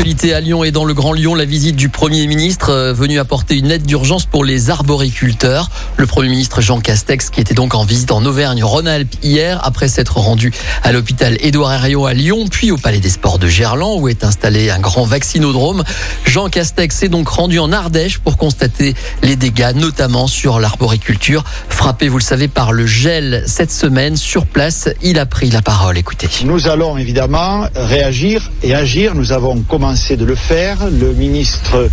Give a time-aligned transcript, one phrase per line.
[0.00, 3.58] À Lyon et dans le Grand Lyon, la visite du Premier ministre euh, venu apporter
[3.58, 5.68] une aide d'urgence pour les arboriculteurs.
[5.98, 10.16] Le Premier ministre Jean Castex qui était donc en visite en Auvergne-Rhône-Alpes hier après s'être
[10.16, 10.52] rendu
[10.82, 14.24] à l'hôpital Édouard Herriot à Lyon puis au Palais des Sports de Gerland où est
[14.24, 15.84] installé un grand vaccinodrome.
[16.24, 22.08] Jean Castex s'est donc rendu en Ardèche pour constater les dégâts notamment sur l'arboriculture frappé,
[22.08, 24.88] vous le savez, par le gel cette semaine sur place.
[25.02, 25.98] Il a pris la parole.
[25.98, 26.28] Écoutez.
[26.44, 29.14] Nous allons évidemment réagir et agir.
[29.14, 30.88] Nous avons commencé de le faire.
[30.88, 31.88] Le ministre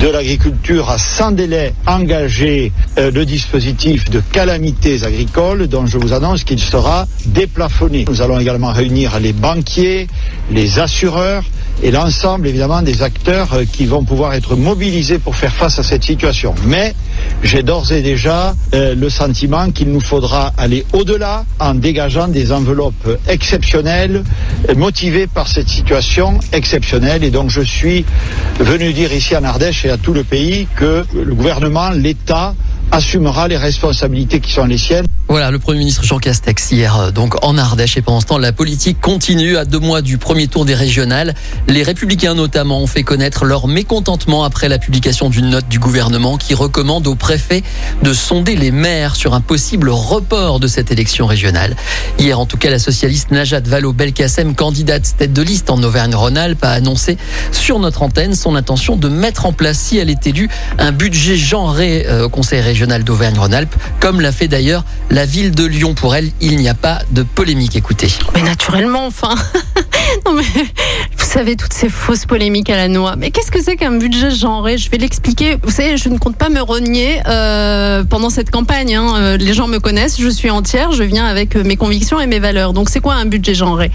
[0.00, 6.12] de l'Agriculture a sans délai engagé euh, le dispositif de calamités agricoles dont je vous
[6.12, 8.04] annonce qu'il sera déplafonné.
[8.08, 10.08] Nous allons également réunir les banquiers,
[10.50, 11.44] les assureurs
[11.82, 15.82] et l'ensemble évidemment des acteurs euh, qui vont pouvoir être mobilisés pour faire face à
[15.82, 16.54] cette situation.
[16.64, 16.94] Mais
[17.42, 22.52] j'ai d'ores et déjà euh, le sentiment qu'il nous faudra aller au-delà en dégageant des
[22.52, 24.24] enveloppes exceptionnelles
[24.68, 27.24] euh, motivées par cette situation exceptionnelle.
[27.24, 28.04] Et donc je suis
[28.58, 32.54] venu dire ici en Ardèche et à tout le pays que le gouvernement, l'État,
[32.90, 35.06] assumera les responsabilités qui sont les siennes.
[35.28, 38.38] Voilà, le Premier ministre Jean Castex hier euh, donc en Ardèche et pendant ce temps
[38.38, 41.34] la politique continue à deux mois du premier tour des régionales.
[41.66, 46.36] Les républicains notamment ont fait connaître leur mécontentement après la publication d'une note du gouvernement
[46.36, 47.64] qui recommande au préfet
[48.04, 51.74] de sonder les maires sur un possible report de cette élection régionale.
[52.20, 56.70] Hier en tout cas la socialiste Najat Vallaud-Belkacem, candidate tête de liste en Auvergne-Rhône-Alpes, a
[56.70, 57.18] annoncé
[57.50, 61.36] sur notre antenne son intention de mettre en place si elle est élue un budget
[61.36, 64.84] genré euh, au Conseil régional d'Auvergne-Rhône-Alpes comme l'a fait d'ailleurs
[65.16, 65.94] la ville de Lyon.
[65.94, 67.74] Pour elle, il n'y a pas de polémique.
[67.74, 68.08] Écoutez.
[68.34, 69.34] Mais naturellement, enfin.
[70.26, 70.42] vous
[71.16, 73.16] savez toutes ces fausses polémiques à la noix.
[73.16, 74.76] Mais qu'est-ce que c'est qu'un budget genré?
[74.76, 75.56] Je vais l'expliquer.
[75.62, 78.94] Vous savez, je ne compte pas me renier euh, pendant cette campagne.
[78.94, 79.14] Hein.
[79.16, 80.20] Euh, les gens me connaissent.
[80.20, 80.92] Je suis entière.
[80.92, 82.74] Je viens avec euh, mes convictions et mes valeurs.
[82.74, 83.90] Donc c'est quoi un budget genré?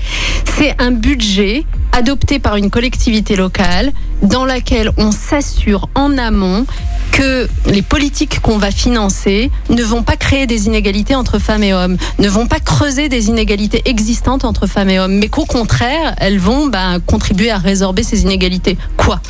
[0.58, 3.92] C'est un budget adopté par une collectivité locale
[4.24, 6.66] dans laquelle on s'assure en amont
[7.12, 11.74] que les politiques qu'on va financer ne vont pas créer des inégalités entre femmes et
[11.74, 16.16] hommes, ne vont pas creuser des inégalités existantes entre femmes et hommes, mais qu'au contraire,
[16.18, 18.78] elles vont bah, contribuer à résorber ces inégalités.
[18.98, 19.22] Quoi?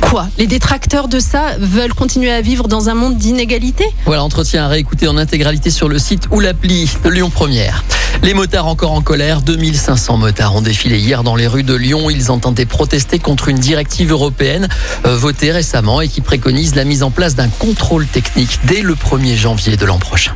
[0.00, 0.28] Quoi?
[0.38, 3.88] Les détracteurs de ça veulent continuer à vivre dans un monde d'inégalités?
[4.06, 7.84] Voilà, entretien à réécouter en intégralité sur le site ou l'appli Lyon Première.
[8.22, 12.10] Les motards encore en colère, 2500 motards ont défilé hier dans les rues de Lyon.
[12.10, 14.68] Ils entendaient protester contre une directive européenne
[15.06, 18.94] euh, votée récemment et qui préconise la mise en place d'un contrôle technique dès le
[18.94, 20.34] 1er janvier de l'an prochain.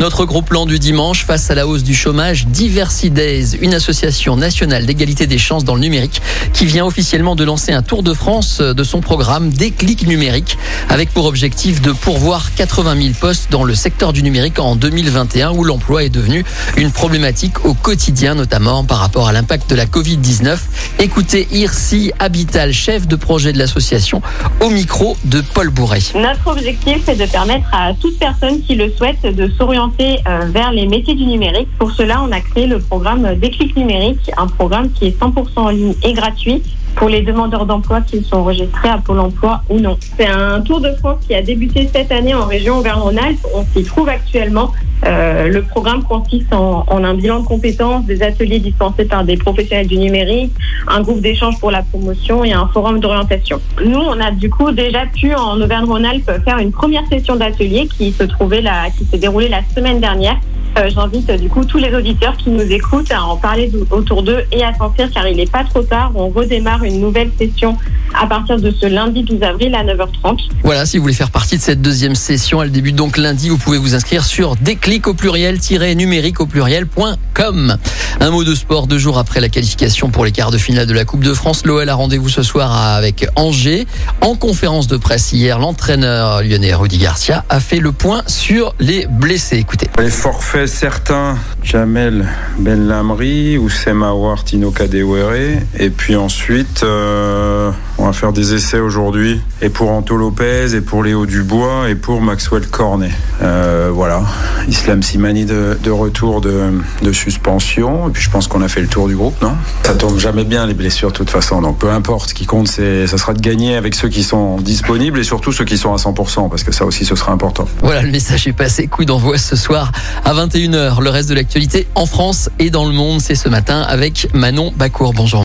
[0.00, 4.86] Notre gros plan du dimanche face à la hausse du chômage, Diversidays, une association nationale
[4.86, 6.20] d'égalité des chances dans le numérique
[6.52, 10.58] qui vient officiellement de lancer un tour de France de son programme Déclic numérique
[10.88, 15.52] avec pour objectif de pourvoir 80 000 postes dans le secteur du numérique en 2021
[15.52, 16.44] où l'emploi est devenu
[16.76, 20.56] une problématique au quotidien notamment par rapport à l'impact de la Covid-19.
[20.98, 24.22] Écoutez Irsi Habital, chef de projet de l'association,
[24.60, 26.00] au micro de Paul Bourret.
[26.14, 30.72] Notre objectif est de permettre à toute personne qui le souhaite de s'orienter euh, vers
[30.72, 31.68] les métiers du numérique.
[31.78, 35.68] Pour cela, on a créé le programme Déclic numérique, un programme qui est 100% en
[35.70, 36.62] ligne et gratuit
[36.96, 39.98] pour les demandeurs d'emploi qui sont enregistrés à Pôle emploi ou non.
[40.16, 43.46] C'est un tour de France qui a débuté cette année en région Auvergne-Rhône-Alpes.
[43.54, 44.72] On s'y trouve actuellement.
[45.06, 49.36] Euh, le programme consiste en, en, un bilan de compétences, des ateliers dispensés par des
[49.36, 50.52] professionnels du numérique,
[50.88, 53.60] un groupe d'échange pour la promotion et un forum d'orientation.
[53.84, 58.12] Nous, on a du coup déjà pu en Auvergne-Rhône-Alpes faire une première session d'atelier qui
[58.12, 60.36] se trouvait là, qui s'est déroulée la semaine dernière
[60.76, 64.44] euh, j'invite du coup tous les auditeurs qui nous écoutent à en parler autour d'eux
[64.52, 66.12] et à sentir car il n'est pas trop tard.
[66.14, 67.76] On redémarre une nouvelle session
[68.20, 70.38] à partir de ce lundi 12 avril à 9h30.
[70.62, 73.48] Voilà, si vous voulez faire partie de cette deuxième session, elle débute donc lundi.
[73.48, 77.76] Vous pouvez vous inscrire sur déclic au pluriel-numérique au pluriel.com.
[78.20, 80.94] Un mot de sport deux jours après la qualification pour les quarts de finale de
[80.94, 81.66] la Coupe de France.
[81.66, 83.86] L'OL a rendez-vous ce soir avec Angers.
[84.20, 89.06] En conférence de presse hier, l'entraîneur lyonnais Rudy Garcia a fait le point sur les
[89.06, 89.58] blessés.
[89.58, 89.88] Écoutez.
[89.98, 92.26] Les forfaits certains, Jamel
[92.58, 94.12] Ben Lamri, Oussema
[94.44, 95.60] Tino Kadewere.
[95.78, 97.70] Et puis ensuite, euh,
[98.04, 99.40] on va faire des essais aujourd'hui.
[99.62, 103.10] Et pour Anto Lopez, et pour Léo Dubois, et pour Maxwell Cornet.
[103.42, 104.22] Euh, voilà.
[104.68, 108.08] Islam Simani de, retour de, suspension.
[108.08, 109.52] Et puis je pense qu'on a fait le tour du groupe, non?
[109.84, 111.62] Ça tombe jamais bien les blessures de toute façon.
[111.62, 112.30] Donc peu importe.
[112.30, 115.52] Ce qui compte, c'est ça sera de gagner avec ceux qui sont disponibles et surtout
[115.52, 116.50] ceux qui sont à 100%.
[116.50, 117.66] Parce que ça aussi, ce sera important.
[117.80, 118.86] Voilà, le message est passé.
[118.86, 119.90] Coup d'envoi ce soir
[120.24, 121.00] à 20 21h.
[121.02, 124.72] Le reste de l'actualité en France et dans le monde, c'est ce matin avec Manon
[124.76, 125.14] Bacour.
[125.14, 125.44] Bonjour.